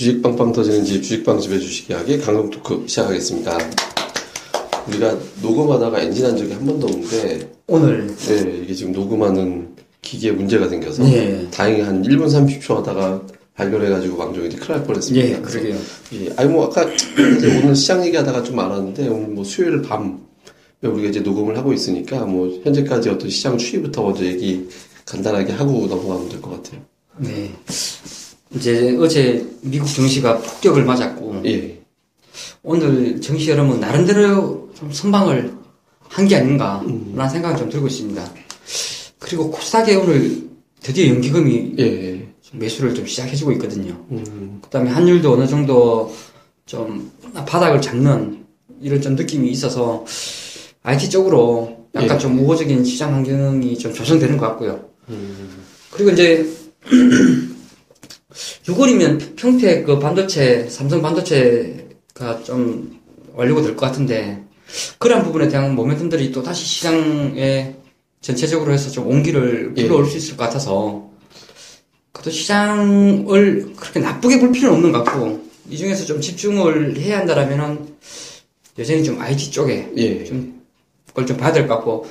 [0.00, 3.58] 예, 주식 빵빵 터지는 집 주식빵집의 주식 이야기 강성 토크 시작하겠습니다.
[4.88, 11.04] 우리가 녹음하다가 엔진한 적이 한 번도 없는데 오늘 네, 이게 지금 녹음하는 기기에 문제가 생겨서
[11.12, 11.46] 예.
[11.50, 15.28] 다행히 한 1분 30초 하다가 발견해가지고 왕종이 큰일 날 뻔했습니다.
[15.28, 15.76] 예 그러게요.
[16.14, 16.86] 예, 아니 뭐 아까
[17.62, 20.18] 오늘 시장 얘기하다가 좀 알았는데 오늘 뭐 수요일 밤
[20.82, 24.66] 우리가 이제 녹음을 하고 있으니까 뭐 현재까지 어떤 시장 추이부터 먼저 얘기
[25.04, 26.80] 간단하게 하고 넘어가면 될 것 같아요.
[27.18, 27.52] 네
[28.54, 31.80] 이제 어제 미국 증시가 폭격을 맞았고 예,
[32.62, 35.58] 오늘 증시 여러분 나름대로 좀 선방을
[36.08, 38.32] 한 게 아닌가라는 생각이 좀 들고 있습니다.
[39.20, 40.48] 그리고 코스닥에 오늘
[40.82, 44.04] 드디어 연기금이 예, 좀 매수를 좀 시작해주고 있거든요.
[44.10, 46.12] 음, 그다음에 환율도 어느 정도
[46.66, 47.12] 좀
[47.46, 48.44] 바닥을 잡는
[48.82, 50.04] 이런 좀 느낌이 있어서
[50.82, 52.18] IT 쪽으로 약간 예.
[52.18, 54.84] 좀 우호적인 시장 환경이 좀 조성되는 것 같고요.
[55.10, 56.44] 음, 그리고 이제
[58.66, 62.98] 6월이면 평택 그 반도체 삼성 반도체가 좀
[63.34, 64.42] 완료가 될 것 같은데
[64.98, 67.74] 그런 부분에 대한 모멘텀들이 또 다시 시장에
[68.20, 69.82] 전체적으로 해서 좀 온기를 예.
[69.82, 71.08] 불러올 수 있을 것 같아서
[72.12, 77.88] 그것도 시장을 그렇게 나쁘게 볼 필요는 없는 것 같고 이 중에서 좀 집중을 해야 한다라면은
[78.78, 80.60] 여전히 좀 IT 쪽에 예, 좀
[81.08, 82.06] 그걸 좀 봐야 될 것 같고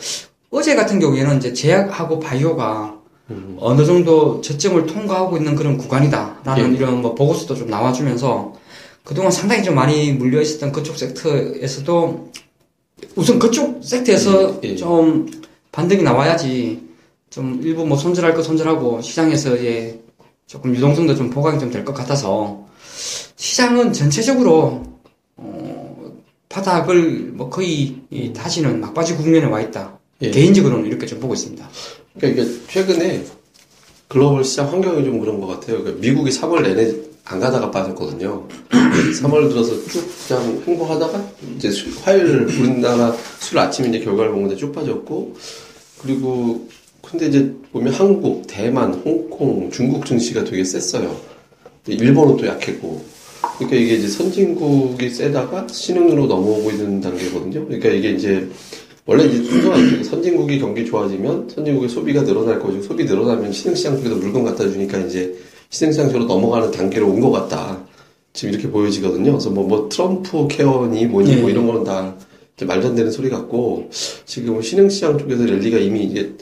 [0.52, 2.99] 어제 같은 경우에는 이제 제약하고 바이오가
[3.32, 6.78] 음, 어느 정도 저점을 통과하고 있는 그런 구간이다라는 예.
[6.78, 8.54] 이런 뭐 보고서도 좀 나와주면서
[9.04, 12.32] 그동안 상당히 좀 많이 물려 있었던 그쪽 섹터에서도
[13.16, 14.76] 우선 그쪽 섹터에서 예, 예.
[14.76, 15.28] 좀
[15.72, 16.88] 반등이 나와야지
[17.30, 20.00] 좀 일부 뭐 손절할 거 손절하고 시장에서의
[20.48, 22.66] 조금 유동성도 좀 보강이 좀 될 것 같아서
[23.36, 24.84] 시장은 전체적으로
[25.38, 26.12] 어,
[26.50, 29.98] 바닥을 뭐 거의 이 다시는 막바지 국면에 와 있다.
[30.22, 30.32] 예.
[30.32, 31.70] 개인적으로는 이렇게 좀 보고 있습니다.
[32.18, 33.24] 그러니까 이게 최근에
[34.08, 35.80] 글로벌 시장 환경이 좀 그런 것 같아요.
[35.84, 36.94] 그러니까 미국이 3월 내내
[37.26, 38.48] 안 가다가 빠졌거든요.
[39.22, 41.24] 3월 들어서 쭉 그냥 행보하다가
[41.58, 45.36] 이제 수- 화요일 우리나라 술 아침 이제 결과를 보는데 쭉 빠졌고
[46.02, 46.68] 그리고
[47.04, 51.16] 근데 이제 보면 한국, 대만, 홍콩, 중국 증시가 되게 셌어요.
[51.88, 53.04] 일본은 또 약했고.
[53.58, 57.66] 그러니까 이게 이제 선진국이 세다가 신흥으로 넘어오고 있는 단계거든요.
[57.66, 58.48] 그러니까 이게 이제
[59.10, 64.16] 원래 이제 순서가 이렇게 선진국이 경기 좋아지면 선진국의 소비가 늘어날 거고 소비 늘어나면 신흥시장 쪽에서
[64.18, 65.36] 물건 갖다 주니까 이제
[65.72, 67.84] 신흥시장 쪽으로 넘어가는 단계로 온 것 같다.
[68.34, 69.32] 지금 이렇게 보여지거든요.
[69.32, 71.54] 그래서 뭐, 뭐 트럼프 케어니 뭐니 뭐 예.
[71.54, 72.16] 이런 거는 다
[72.64, 73.90] 말도 안 되는 소리 같고
[74.26, 76.36] 지금 신흥시장 쪽에서 랠리가 이미 이제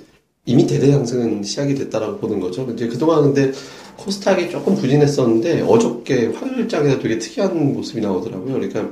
[0.45, 2.67] 이미 대대 상승은 시작이 됐다라고 보는 거죠.
[2.73, 3.53] 이제 그동안 근데
[3.95, 8.53] 코스닥이 조금 부진했었는데 어저께 화요일장에서 되게 특이한 모습이 나오더라고요.
[8.55, 8.89] 그러니까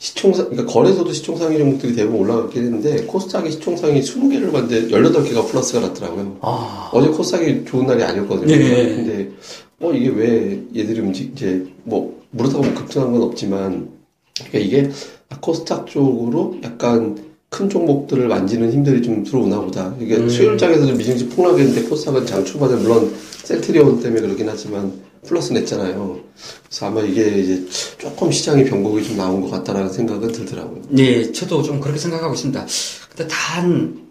[0.00, 6.38] 시총상, 그러니까 거래소도 시총상위 종목들이 대부분 올라갔긴 했는데 코스닥의 시총상위 20개를 봤는데 18개가 플러스가 났더라고요.
[6.40, 8.50] 아, 어제 코스닥이 좋은 날이 아니었거든요.
[8.50, 8.96] 예.
[8.96, 9.30] 근데
[9.78, 13.90] 어 이게 왜 얘들이 움직 이제 뭐 그렇다고 뭐 급등한 건 없지만
[14.36, 14.90] 그러니까 이게
[15.28, 17.18] 아, 코스닥 쪽으로 약간
[17.50, 19.94] 큰 종목들을 만지는 힘들이 좀 들어오나 보다.
[20.00, 20.30] 이게 음.
[20.30, 26.20] 수요일장에서 좀 미증시 폭락했는데 코스닥은 장 초반에 물론 셀트리온 때문에 그러긴 하지만 플러스 냈잖아요.
[26.64, 30.82] 그래서 아마 이게 이제 조금 시장의 변곡이 좀 나온 것 같다라는 생각은 들더라고요.
[30.88, 32.66] 네, 저도 좀 그렇게 생각하고 있습니다.
[33.10, 34.10] 근데 단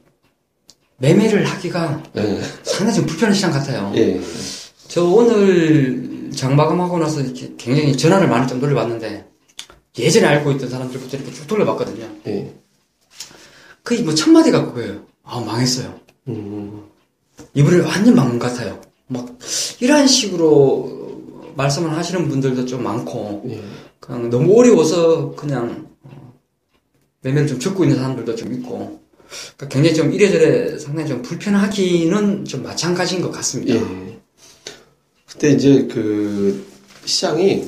[0.98, 3.92] 매매를 하기가 예, 상당히 좀 불편한 시장 같아요.
[3.96, 4.22] 예,
[4.88, 9.26] 저 오늘 장마감하고 나서 이렇게 굉장히 전화를 많이 좀 돌려봤는데
[9.98, 12.06] 예전에 알고 있던 사람들부터 이렇게 쭉 돌려봤거든요.
[12.28, 12.54] 예.
[13.84, 15.06] 거의 뭐 첫 마디가 그거예요.
[15.24, 16.00] 아 망했어요.
[16.28, 16.84] 음,
[17.54, 18.80] 이번에 완전 망한 것 같아요.
[19.08, 19.28] 막
[19.80, 20.99] 이런 식으로
[21.60, 23.62] 말씀을 하시는 분들도 좀 많고 예.
[24.00, 26.34] 그냥 너무 어려워서 그냥 어,
[27.22, 29.02] 매매를 좀 적고 있는 사람들도 좀 있고
[29.58, 33.76] 그러니까 굉장히 좀 이래저래 상당히 좀 불편하기는 좀 마찬가지인 것 같습니다.
[33.76, 34.20] 예.
[35.28, 36.66] 그때 이제 그
[37.04, 37.68] 시장이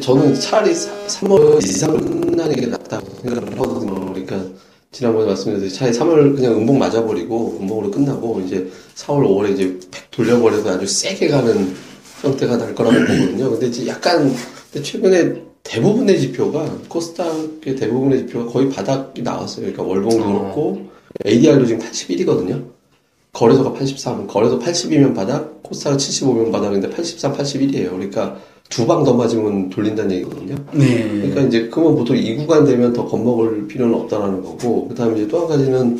[0.00, 4.12] 저는 차라리 3월 이상 끝나는 게 낫다고 생각을 하거든요.
[4.12, 4.44] 그러니까
[4.90, 10.70] 지난번에 말씀드렸듯이 차라리 3월 그냥 음봉 맞아버리고 음봉으로 끝나고 이제 4월, 5월에 이제 팩 돌려버려서
[10.70, 11.91] 아주 세게 가는
[12.22, 13.50] 형태가 날 거라고 보거든요.
[13.50, 14.32] 근데 이제 약간
[14.72, 15.34] 근데 최근에
[15.64, 19.66] 대부분의 지표가 코스닥의 대부분의 지표가 거의 바닥이 나왔어요.
[19.72, 20.26] 그러니까 월봉도 어.
[20.40, 20.86] 그렇고
[21.26, 22.64] ADR도 지금 81이거든요.
[23.32, 27.90] 거래소가 83, 거래소 80이면 바닥, 코스닥은 75면 바닥인데 83, 81이에요.
[27.90, 28.36] 그러니까
[28.68, 30.54] 두 방 더 맞으면 돌린다는 얘기거든요.
[30.72, 31.08] 네.
[31.08, 35.28] 그러니까 이제 그러면 보통 이 구간 되면 더 겁먹을 필요는 없다라는 거고, 그 다음에 이제
[35.28, 35.98] 또 한 가지는,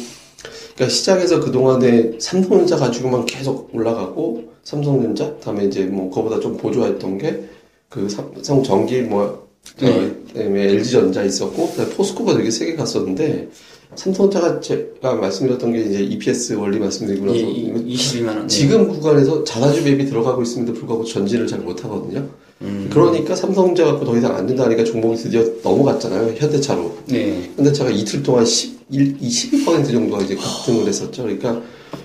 [0.75, 7.19] 그러니까 시장에서 그동안에 삼성전자 가지고만 계속 올라가고, 삼성전자, 그 다음에 이제 뭐 그거보다 좀 보조했던
[7.19, 7.45] 게,
[7.89, 9.49] 그 삼성 전기 뭐
[9.79, 10.13] 네.
[10.33, 13.49] 그다음에 LG전자 있었고, 포스코가 되게 세게 갔었는데,
[13.95, 18.49] 삼성전자가 제가 말씀드렸던 게 이제 EPS 원리 말씀드리고 나서 예, 22만 원.
[18.49, 22.27] 지금 구간에서 자사주 맵이 들어가고 있음에도 불구하고 전진을 잘 못하거든요.
[22.63, 22.89] 음.
[22.91, 26.35] 그러니까 삼성전자 갖고 더 이상 안 된다니까 종목이 드디어 넘어갔잖아요.
[26.37, 26.97] 현대차로.
[27.09, 27.51] 네.
[27.57, 28.47] 현대차가 이틀 동안
[28.93, 31.23] 11, 12% 정도가 이제 급등을 했었죠.
[31.23, 31.63] 그러니까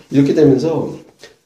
[0.10, 0.94] 이렇게 되면서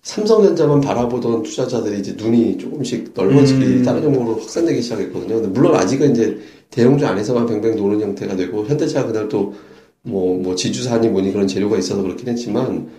[0.04, 3.84] 삼성전자만 바라보던 투자자들이 이제 눈이 조금씩 넓어지기 음.
[3.84, 5.40] 다른 종목으로 확산되기 시작했거든요.
[5.50, 6.40] 물론 아직은 이제
[6.70, 9.54] 대형주 안에서만 뱅뱅 도는 형태가 되고 현대차가 그날 또
[10.04, 12.90] 뭐, 뭐, 지주산이 뭐니 그런 재료가 있어서 그렇긴 했지만,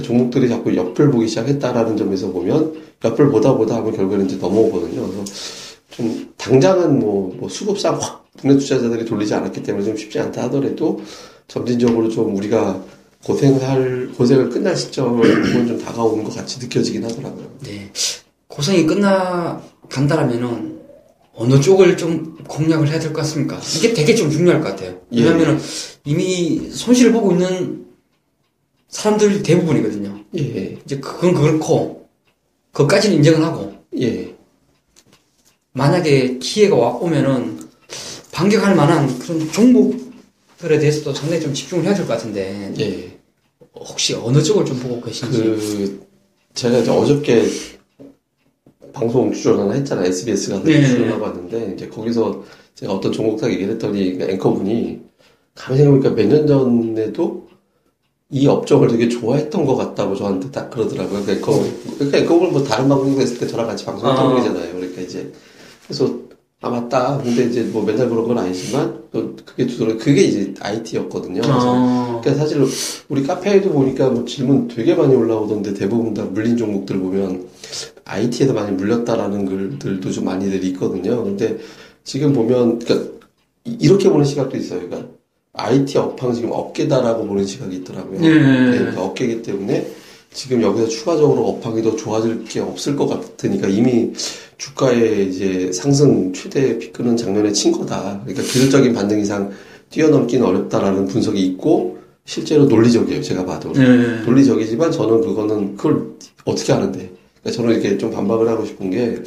[0.00, 5.08] 종목들이 자꾸 옆을 보기 시작했다라는 점에서 보면, 옆을 보다 보다 하면 결국에는 이제 넘어오거든요.
[5.08, 5.24] 그래서
[5.90, 11.00] 좀, 당장은 뭐, 뭐 수급상 확 국내 투자자들이 돌리지 않았기 때문에 좀 쉽지 않다 하더라도,
[11.52, 12.82] 점진적으로 좀 우리가
[13.24, 15.22] 고생할, 고생을 끝날 시점은
[15.68, 17.46] 좀 다가오는 것 같이 느껴지긴 하더라고요.
[17.60, 17.90] 네.
[18.48, 20.80] 고생이 끝나 간다라면은
[21.34, 23.60] 어느 쪽을 좀 공략을 해야 될 것 같습니까?
[23.76, 24.98] 이게 되게 좀 중요할 것 같아요.
[25.12, 25.24] 예.
[25.24, 25.58] 왜냐면은
[26.04, 27.84] 이미 손실을 보고 있는
[28.88, 30.20] 사람들 대부분이거든요.
[30.38, 32.08] 예, 이제 그건 그렇고
[32.72, 34.34] 그것까지는 인정을 하고 예,
[35.72, 37.58] 만약에 기회가 와 오면은
[38.32, 40.11] 반격할 만한 그런 종목
[40.62, 43.18] 들에 대해서도 상당히 좀 집중을 해야 될 것 같은데 예.
[43.74, 45.42] 혹시 어느 쪽을 좀 보고 계신지?
[45.42, 46.06] 그,
[46.54, 47.44] 제가 이제 어저께
[48.92, 50.06] 방송 출연을 했잖아요.
[50.06, 50.86] SBS가 네.
[50.86, 52.44] 출연하고 왔는데, 이제 거기서
[52.74, 55.00] 제가 어떤 종목 딱 얘기를 했더니, 그 앵커분이,
[55.54, 57.48] 가만히 생각해보니까 몇 년 전에도
[58.30, 61.22] 이 업종을 되게 좋아했던 것 같다고 저한테 딱 그러더라고요.
[61.22, 61.64] 그러니까 앵커,
[61.96, 64.28] 그러니까 앵커분은 뭐 다른 방송에서 했을 때 저랑 같이 방송했던 아.
[64.30, 64.74] 분이잖아요.
[64.74, 65.32] 그러니까 이제,
[65.86, 66.18] 그래서,
[66.62, 67.18] 아, 맞다.
[67.22, 71.42] 근데 이제 뭐 맨날 그런 건 아니지만, 또 그게 두드러, 그게 이제 IT였거든요.
[71.42, 72.64] 어, 그러니까 사실
[73.08, 77.46] 우리 카페에도 보니까 뭐 질문 되게 많이 올라오던데 대부분 다 물린 종목들 보면
[78.04, 81.24] IT에도 많이 물렸다라는 글들도 좀 많이들 있거든요.
[81.24, 81.58] 근데
[82.04, 83.10] 지금 보면 그러니까
[83.64, 84.80] 이- 이렇게 보는 시각도 있어요.
[84.88, 85.08] 그러니까
[85.54, 88.20] IT 업황 지금 어깨다라고 보는 시각이 있더라고요.
[88.20, 88.78] 네.
[88.78, 89.86] 그러니까 어깨이기 때문에
[90.32, 94.12] 지금 여기서 추가적으로 업황이 더 좋아질 게 없을 것 같으니까 이미
[94.62, 98.20] 주가의 이제 상승 최대 피크는 작년에 친 거다.
[98.22, 99.50] 그러니까 기술적인 반등 이상
[99.90, 103.22] 뛰어넘기는 어렵다라는 분석이 있고 실제로 논리적이에요.
[103.22, 104.22] 제가 봐도 네.
[104.24, 106.12] 논리적이지만 저는 그거는 그걸
[106.44, 106.96] 어떻게 하는데?
[107.40, 109.20] 그러니까 저는 이렇게 좀 반박을 하고 싶은 게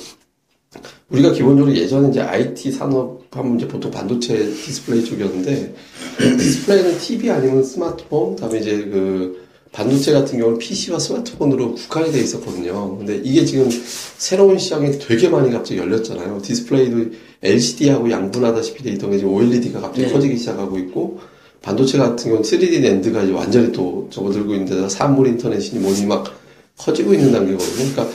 [1.09, 5.75] 우리가 기본적으로 예전에 이제 IT 산업 하면 이제 보통 반도체 디스플레이 쪽이었는데
[6.17, 9.44] 디스플레이는 TV 아니면 스마트폰, 그다음에 이제 그
[9.75, 12.97] 반도체 같은 경우는 PC와 스마트폰으로 국한이 돼 있었거든요.
[12.97, 13.69] 근데 이게 지금
[14.17, 16.41] 새로운 시장이 되게 많이 갑자기 열렸잖아요.
[16.41, 17.11] 디스플레이도
[17.43, 20.13] LCD하고 양분하다시피 돼 있던 게 지금 OLED가 갑자기 네.
[20.13, 21.19] 커지기 시작하고 있고
[21.61, 26.33] 반도체 같은 경우는 3D 랜드가 이제 완전히 또 접어들고 있는데 산물 인터넷이니 뭐니 막
[26.77, 27.91] 커지고 있는 단계거든요.
[27.91, 28.07] 그러니까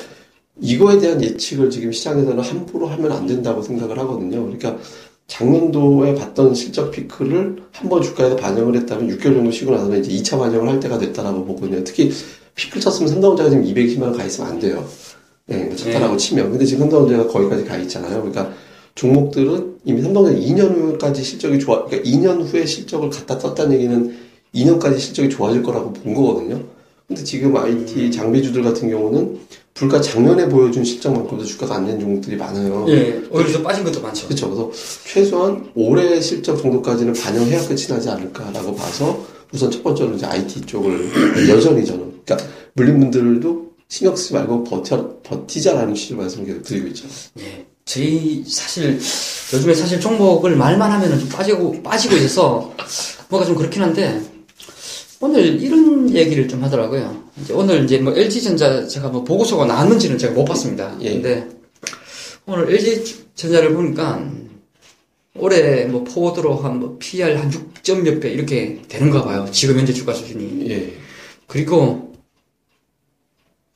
[0.62, 4.42] 이거에 대한 예측을 지금 시장에서는 함부로 하면 안 된다고 생각을 하거든요.
[4.44, 4.78] 그러니까
[5.30, 10.38] 작년도에 봤던 실적 피크를 한 번 주가에서 반영을 했다면 6개월 정도 쉬고 나서는 이제 2차
[10.38, 11.82] 반영을 할 때가 됐다라고 보거든요.
[11.84, 12.10] 특히
[12.56, 14.84] 피크를 쳤으면 삼성전자가 지금 220만 원가 있으면 안 돼요.
[15.46, 16.50] 네, 쳤다라고 치면.
[16.50, 18.18] 근데 지금 삼성전자가 거기까지 가 있잖아요.
[18.22, 18.52] 그러니까
[18.96, 24.14] 종목들은 이미 삼성전자 2년 후까지 실적이 좋아, 그러니까 2년 후에 실적을 갖다 썼다는 얘기는
[24.54, 26.60] 2년까지 실적이 좋아질 거라고 본 거거든요.
[27.06, 29.38] 근데 지금 IT 장비주들 같은 경우는
[29.74, 32.84] 불과 작년에 보여준 실적만큼도 주가가 안 된 종목들이 많아요.
[32.88, 34.26] 예, 오히려 좀 빠진 것도 많죠.
[34.26, 34.48] 그렇죠.
[34.50, 34.70] 그래서
[35.06, 41.10] 최소한 올해 실적 정도까지는 반영해야 끝이 나지 않을까라고 봐서 우선 첫 번째로 이제 IT 쪽을
[41.48, 47.06] 여전히 저는 그러니까 물린 분들도 신경 쓰지 말고 버텨 버티자라는 취지로 말씀을 계속 드리고 있죠.
[47.40, 47.66] 예.
[47.84, 49.00] 저희 사실
[49.52, 52.72] 요즘에 사실 종목을 말만 하면은 좀 빠지고 빠지고 있어서
[53.30, 54.20] 뭐가 좀 그렇긴 한데
[55.20, 57.24] 오늘 이런 얘기를 좀 하더라고요.
[57.42, 60.96] 이제 오늘 이제 뭐 LG전자 제가 뭐 보고서가 나왔는지는 제가 못 봤습니다.
[61.00, 61.12] 예.
[61.14, 61.48] 근데
[62.46, 64.28] 오늘 LG전자를 보니까
[65.36, 69.46] 올해 뭐 포워드로 한뭐 PR 한 6점 몇 배 이렇게 되는가 봐요.
[69.52, 70.70] 지금 현재 주가 수준이.
[70.70, 70.92] 예.
[71.46, 72.12] 그리고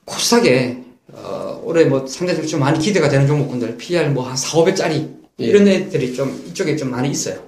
[0.04, 4.92] 코스닥에 어, 올해 뭐 상대적으로 좀 많이 기대가 되는 종목군들 PR 뭐 한 4, 5배짜리
[5.40, 5.44] 예.
[5.44, 7.42] 이런 애들이 좀 이쪽에 좀 많이 있어요.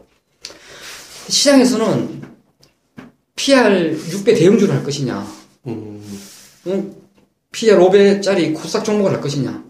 [1.29, 2.23] 시장에서는
[3.35, 5.27] PR 6배 대형주를 할 것이냐,
[5.67, 5.96] 음,
[6.67, 6.95] 응?
[7.53, 9.65] PR 5배짜리 코스닥 종목을 할 것이냐.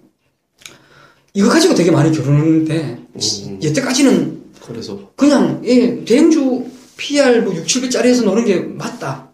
[1.35, 3.61] 이거 가지고 되게 많이 겨루는데 음.
[3.63, 6.65] 여태까지는 그래서 그냥 예, 대형주
[6.97, 9.31] PR 뭐 6, 7배짜리에서 노는 게 맞다.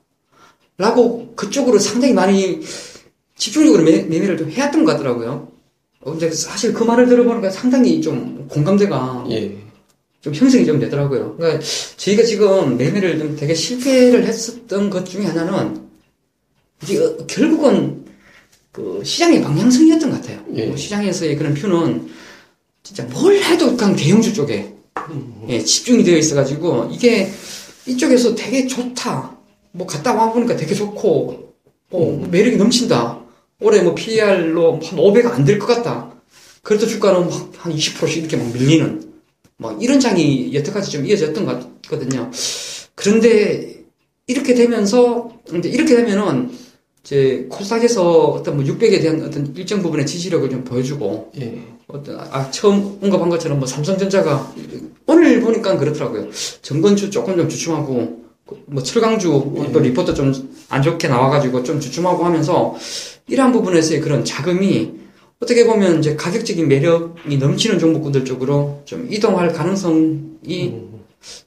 [0.78, 2.61] 라고 그쪽으로 상당히 많이
[3.37, 5.49] 집중적으로 매, 매매를 좀 해왔던 것 같더라고요.
[6.00, 9.57] 어, 근데 사실 그 말을 들어보니까 상당히 좀 공감대가 예.
[10.21, 11.37] 좀 형성이 좀 되더라고요.
[11.37, 11.64] 그러니까
[11.97, 15.82] 저희가 지금 매매를 좀 되게 실패를 했었던 것 중에 하나는
[16.83, 18.05] 이제 어, 결국은
[18.73, 20.41] 그 시장의 방향성이었던 것 같아요.
[20.55, 20.67] 예.
[20.67, 22.09] 뭐 시장에서의 그런 뷰는
[22.83, 24.75] 진짜 뭘 해도 그냥 대형주 쪽에
[25.49, 27.31] 예, 집중이 되어 있어가지고 이게
[27.87, 29.37] 이쪽에서 되게 좋다.
[29.73, 31.55] 뭐 갔다 와 보니까 되게 좋고
[31.91, 33.21] 어, 매력이 넘친다.
[33.61, 36.11] 올해 뭐 PR로 한 500 안 될 것 같다.
[36.62, 39.12] 그래도 주가는 막 한 20%씩 이렇게 막 밀리는
[39.59, 42.31] 막 이런 장이 여태까지 좀 이어졌던 것 같거든요.
[42.97, 43.85] 그런데
[44.27, 46.51] 이렇게 되면서 이제 이렇게 되면은
[47.03, 51.61] 이제 코스닥에서 어떤 뭐 600에 대한 어떤 일정 부분의 지지력을 좀 보여주고 예.
[51.89, 54.53] 어떤 아 처음 언급한 것처럼 뭐 삼성전자가
[55.07, 56.29] 오늘 보니까 그렇더라고요.
[56.63, 58.23] 정건주 조금 좀 주춤하고
[58.67, 62.75] 뭐 철강주 또 리포트 좀 안 좋게 나와가지고 좀 주춤하고 하면서
[63.29, 64.91] 이러한 부분에서의 그런 자금이
[65.39, 70.81] 어떻게 보면 이제 가격적인 매력이 넘치는 종목군들 쪽으로 좀 이동할 가능성이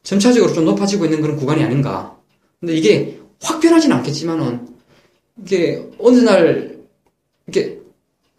[0.04, 2.16] 점차적으로 좀 높아지고 있는 그런 구간이 아닌가.
[2.60, 4.75] 근데 이게 확 변하지는 않겠지만은
[5.44, 6.78] 이게 어느 날
[7.48, 7.80] 이게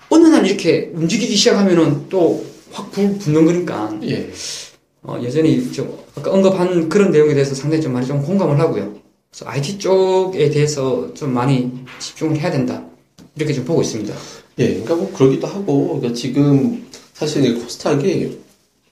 [0.09, 4.31] 어느 날 이렇게 움직이기 시작하면은 또 확 붙는 거니까 예.
[5.03, 8.95] 어, 여전히 좀 아까 언급한 그런 내용에 대해서 상당히 좀 많이 좀 공감을 하고요.
[9.31, 12.85] 그래서 IT 쪽에 대해서 좀 많이 집중을 해야 된다.
[13.35, 14.15] 이렇게 좀 보고 있습니다.
[14.59, 18.38] 예, 그러니까 뭐 그러기도 하고, 그러니까 지금 사실 이 코스닥이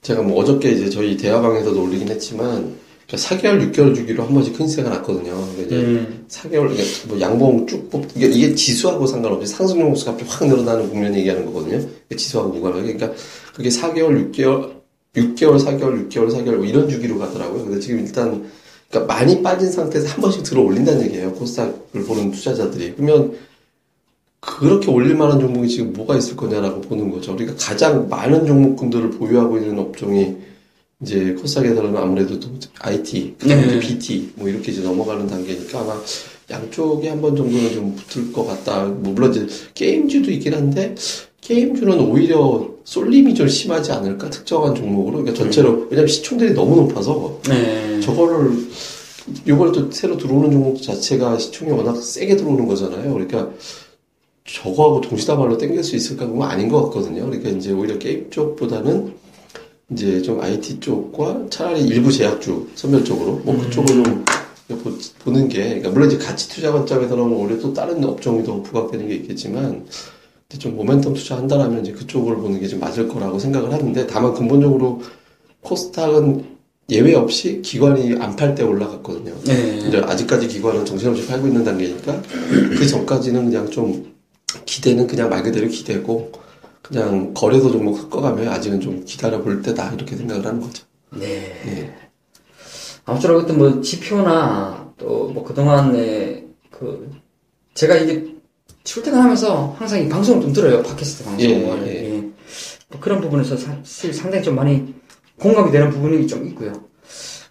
[0.01, 2.75] 제가 뭐 어저께 이제 저희 대화방에서도 올리긴 했지만,
[3.07, 5.33] 4개월, 6개월 주기로 한 번씩 큰 세가 났거든요.
[5.33, 6.25] 그러니까 이제 음.
[6.27, 10.89] 4개월, 이게 뭐 양봉 쭉 뽑, 이게, 이게 지수하고 상관없이 상승 종목수가 갑자기 확 늘어나는
[10.89, 11.77] 국면 얘기하는 거거든요.
[11.77, 12.93] 그러니까 지수하고 무관하게.
[12.93, 13.13] 그러니까
[13.53, 14.71] 그게 4개월, 6개월,
[15.15, 17.65] 6개월, 4개월, 6개월, 4개월, 뭐 이런 주기로 가더라고요.
[17.65, 18.49] 근데 지금 일단,
[18.89, 21.31] 그러니까 많이 빠진 상태에서 한 번씩 들어 올린다는 얘기예요.
[21.33, 22.93] 코스닥을 보는 투자자들이.
[22.95, 23.37] 그러면
[24.39, 27.33] 그렇게 올릴 만한 종목이 지금 뭐가 있을 거냐라고 보는 거죠.
[27.33, 30.37] 우리가 가장 많은 종목군들을 보유하고 있는 업종이
[31.01, 32.49] 이제 코스닥에서는 아무래도 또
[32.79, 33.79] IT, 네.
[33.79, 36.01] BT 뭐 이렇게 이제 넘어가는 단계니까 아마
[36.49, 38.85] 양쪽에 한 번 정도는 좀 붙을 것 같다.
[38.85, 40.95] 뭐 물론 이제 게임주도 있긴 한데
[41.41, 47.99] 게임주는 오히려 쏠림이 좀 심하지 않을까 특정한 종목으로 그러니까 전체로 왜냐면 시총들이 너무 높아서 네.
[47.99, 48.51] 저거를
[49.47, 53.11] 요번에 또 새로 들어오는 종목 자체가 시총이 워낙 세게 들어오는 거잖아요.
[53.11, 53.49] 그러니까
[54.47, 57.25] 저거하고 동시다발로 땡길 수 있을까 보면 아닌 것 같거든요.
[57.25, 59.13] 그러니까 이제 오히려 게임 쪽보다는
[59.91, 64.25] 이제 좀 IT 쪽과 차라리 일부 제약주 선별적으로 뭐 그쪽을 좀
[64.83, 69.07] 보- 보는 게 그러니까 물론 이제 가치 투자 관점에서는 오히려 또 다른 업종이 더 부각되는
[69.07, 69.85] 게 있겠지만
[70.57, 75.01] 좀 모멘텀 투자 한다라면 이제 그쪽을 보는 게 좀 맞을 거라고 생각을 하는데 다만 근본적으로
[75.61, 76.55] 코스닥은
[76.89, 79.33] 예외 없이 기관이 안 팔 때 올라갔거든요.
[79.45, 79.85] 네.
[79.87, 82.21] 이제 아직까지 기관은 정신없이 팔고 있는 단계니까
[82.77, 84.13] 그 전까지는 그냥 좀
[84.65, 86.31] 기대는 그냥 말 그대로 기대고
[86.87, 90.85] 그냥 거래소 종목 섞어가면 아직은 좀 기다려 볼 때다 이렇게 생각을 하는 거죠.
[91.11, 91.61] 네.
[91.65, 91.95] 예.
[93.05, 97.11] 아무쪼록 어떤 뭐 지표나 또 뭐 그동안에 그
[97.73, 98.33] 제가 이게
[98.83, 102.15] 출퇴근하면서 항상 이 방송을 좀 들어요 팟캐스트 방송을 예, 예.
[102.15, 102.19] 예.
[102.89, 104.93] 뭐 그런 부분에서 사실 상당히 좀 많이
[105.39, 106.71] 공감이 되는 부분이 좀 있고요.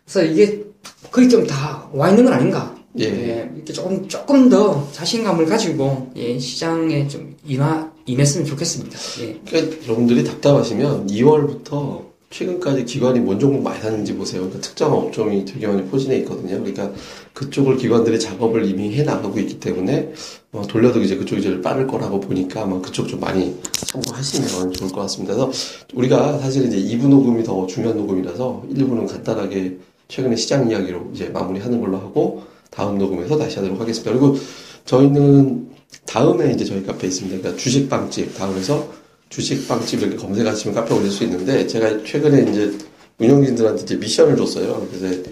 [0.05, 0.65] 그래서 이게
[1.11, 2.74] 거의 좀 다 와 있는 건 아닌가.
[3.01, 3.51] 예.
[3.55, 8.99] 이렇게 조금 조금 더 자신감을 가지고 예, 시장에 좀 임하 임했으면 좋겠습니다.
[9.23, 9.41] 예.
[9.47, 14.43] 그러니까 여러분들이 답답하시면 2월부터 최근까지 기관이 뭔 종목 많이 샀는지 보세요.
[14.43, 16.59] 그러니까 특정 업종이 되게 많이 포진해 있거든요.
[16.59, 16.91] 그러니까
[17.33, 20.13] 그쪽을 기관들이 작업을 이미 해 나가고 있기 때문에
[20.51, 25.03] 어, 돌려도 이제 그쪽이 제일 빠를 거라고 보니까 아마 그쪽 좀 많이 참고하시면 좋을 것
[25.03, 25.35] 같습니다.
[25.35, 25.53] 그래서
[25.95, 31.81] 우리가 사실 이제 2부 녹음이 더 중요한 녹음이라서 1부는 간단하게 최근에 시장 이야기로 이제 마무리하는
[31.81, 32.43] 걸로 하고
[32.75, 34.11] 다음 녹음에서 다시 하도록 하겠습니다.
[34.11, 34.37] 그리고
[34.85, 35.69] 저희는
[36.07, 37.39] 다음에 이제 저희 카페에 있습니다.
[37.39, 38.89] 그러니까 주식빵집 다음에서
[39.29, 42.73] 주식빵집 이렇게 검색하시면 카페 올릴 수 있는데 제가 최근에 이제
[43.19, 44.87] 운영진들한테 이제 미션을 줬어요.
[44.91, 45.23] 그래서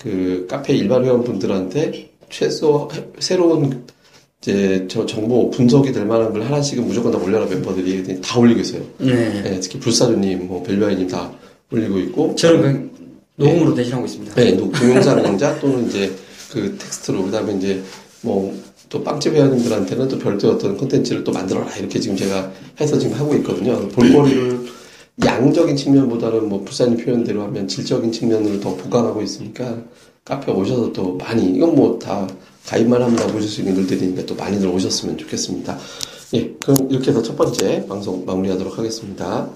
[0.00, 2.88] 그 카페 일반 회원분들한테 최소
[3.18, 3.84] 새로운
[4.40, 8.82] 이제 저 정보 분석이 될 만한 걸 하나씩은 무조건 다 올려라 멤버들이 다 올리고 있어요.
[8.98, 9.42] 네.
[9.42, 11.32] 네, 특히 불사조님, 뭐 벨바이님 다
[11.72, 12.90] 올리고 있고 저는
[13.36, 14.34] 그 녹음으로 대신하고 있습니다.
[14.34, 16.12] 네, 노- 동영상 강좌 또는 이제
[16.50, 17.82] 그 텍스트로 그다음에 이제
[18.22, 23.18] 뭐 또 빵집 회원님들한테는 또 별도의 어떤 콘텐츠를 또 만들어라 이렇게 지금 제가 해서 지금
[23.18, 23.88] 하고 있거든요.
[23.88, 24.66] 볼거리를
[25.24, 29.78] 양적인 측면보다는 뭐 불사님 표현대로 하면 질적인 측면으로 더 보강하고 있으니까
[30.24, 32.28] 카페 오셔서 또 많이 이건 뭐 다
[32.66, 35.78] 가입만 하면 다 보실 수 있는 글들이니까 또 많이들 오셨으면 좋겠습니다.
[36.34, 39.48] 예, 그럼 이렇게 해서 첫 번째 방송 마무리하도록 하겠습니다.